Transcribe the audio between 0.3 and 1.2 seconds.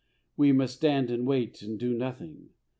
We must stand